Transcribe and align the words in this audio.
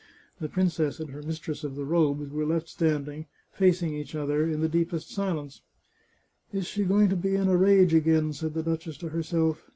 The 0.39 0.49
princess 0.49 0.99
and 0.99 1.11
her 1.11 1.21
mistress 1.21 1.63
of 1.63 1.75
the 1.75 1.85
robes 1.85 2.31
were 2.31 2.43
left 2.43 2.67
standing, 2.67 3.27
facing 3.51 3.93
each 3.93 4.15
other, 4.15 4.47
in 4.47 4.61
the 4.61 4.67
deepest 4.67 5.11
silence," 5.11 5.61
Is 6.51 6.65
she 6.65 6.85
going 6.85 7.09
to 7.09 7.15
be 7.15 7.35
in 7.35 7.47
a 7.47 7.55
rage 7.55 7.93
again?" 7.93 8.33
said 8.33 8.55
the 8.55 8.63
duchess 8.63 8.97
to 8.97 9.09
herself. 9.09 9.63